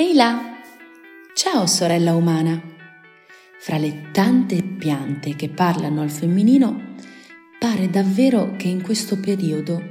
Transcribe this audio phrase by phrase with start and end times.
[0.00, 0.60] Ehi là!
[1.34, 2.62] Ciao sorella umana!
[3.58, 6.94] Fra le tante piante che parlano al femminino,
[7.58, 9.82] pare davvero che in questo periodo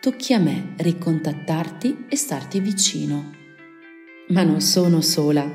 [0.00, 3.30] tocchi a me ricontattarti e starti vicino.
[4.28, 5.46] Ma non sono sola.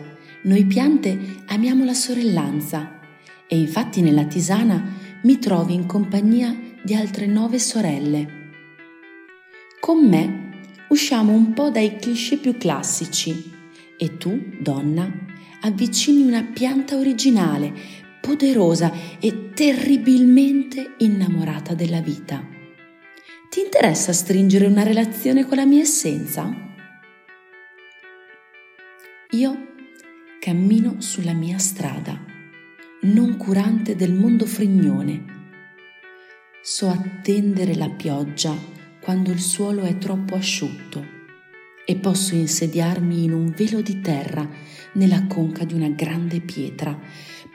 [0.43, 1.17] Noi piante
[1.47, 2.99] amiamo la sorellanza
[3.47, 4.93] e infatti nella tisana
[5.23, 8.51] mi trovi in compagnia di altre nove sorelle.
[9.79, 10.51] Con me
[10.89, 13.56] usciamo un po' dai cliché più classici
[13.97, 15.11] e tu, donna,
[15.61, 17.73] avvicini una pianta originale,
[18.21, 22.45] poderosa e terribilmente innamorata della vita.
[23.49, 26.65] Ti interessa stringere una relazione con la mia essenza?
[29.31, 29.67] Io
[30.39, 32.23] cammino sulla mia strada,
[33.01, 35.35] non curante del mondo frignone.
[36.61, 38.55] So attendere la pioggia
[39.01, 41.16] quando il suolo è troppo asciutto
[41.89, 44.45] e posso insediarmi in un velo di terra
[44.95, 46.99] nella conca di una grande pietra.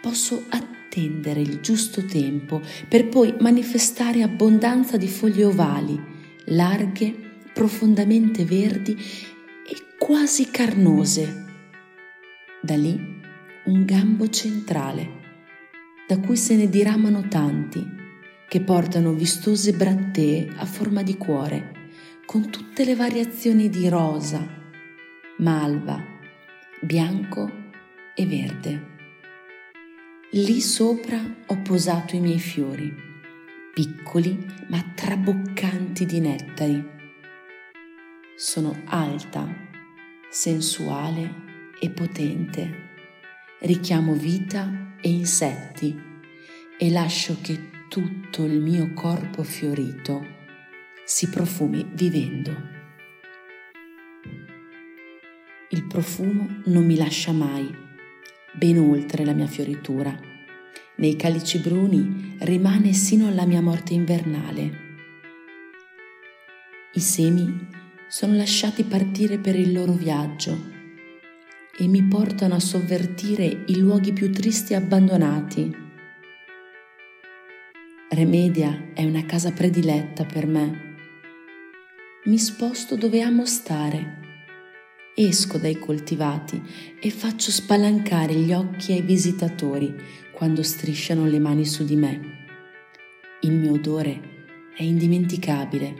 [0.00, 6.00] Posso attendere il giusto tempo per poi manifestare abbondanza di foglie ovali,
[6.46, 7.14] larghe,
[7.52, 11.44] profondamente verdi e quasi carnose.
[12.62, 12.98] Da lì
[13.66, 15.10] un gambo centrale,
[16.08, 17.86] da cui se ne diramano tanti,
[18.48, 21.80] che portano vistose brattee a forma di cuore
[22.24, 24.46] con tutte le variazioni di rosa,
[25.38, 26.02] malva,
[26.80, 27.50] bianco
[28.14, 28.90] e verde.
[30.30, 32.94] Lì sopra ho posato i miei fiori,
[33.74, 36.90] piccoli ma traboccanti di nettari.
[38.36, 39.46] Sono alta,
[40.30, 41.34] sensuale
[41.78, 42.90] e potente.
[43.60, 46.00] Richiamo vita e insetti
[46.78, 50.40] e lascio che tutto il mio corpo fiorito
[51.04, 52.80] si profumi vivendo.
[55.70, 57.68] Il profumo non mi lascia mai,
[58.52, 60.16] ben oltre la mia fioritura.
[60.96, 64.90] Nei calici bruni rimane sino alla mia morte invernale.
[66.92, 67.68] I semi
[68.06, 70.70] sono lasciati partire per il loro viaggio
[71.76, 75.74] e mi portano a sovvertire i luoghi più tristi e abbandonati.
[78.10, 80.90] Remedia è una casa prediletta per me
[82.24, 84.20] mi sposto dove amo stare.
[85.16, 86.62] Esco dai coltivati
[87.00, 89.92] e faccio spalancare gli occhi ai visitatori
[90.32, 92.20] quando strisciano le mani su di me.
[93.40, 94.46] Il mio odore
[94.76, 95.94] è indimenticabile,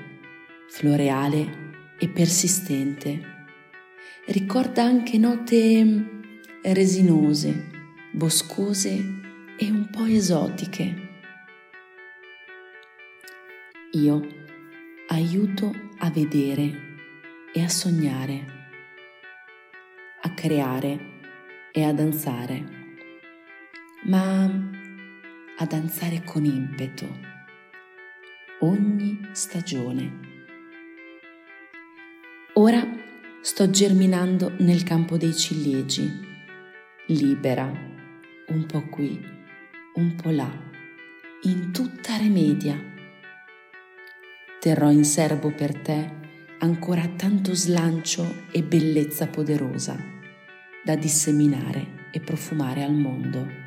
[0.68, 3.30] floreale e persistente.
[4.26, 6.20] Ricorda anche note
[6.62, 7.68] resinose,
[8.12, 8.90] boscose
[9.58, 11.10] e un po' esotiche.
[13.94, 14.41] Io
[15.08, 16.96] aiuto a vedere
[17.52, 18.46] e a sognare,
[20.22, 21.20] a creare
[21.72, 22.64] e a danzare,
[24.04, 24.44] ma
[25.56, 27.06] a danzare con impeto
[28.60, 30.20] ogni stagione.
[32.54, 32.86] Ora
[33.40, 36.08] sto germinando nel campo dei ciliegi,
[37.06, 37.66] libera,
[38.48, 39.20] un po' qui,
[39.94, 40.50] un po' là,
[41.42, 42.90] in tutta Remedia
[44.62, 46.08] terrò in serbo per te
[46.60, 49.96] ancora tanto slancio e bellezza poderosa
[50.84, 53.61] da disseminare e profumare al mondo.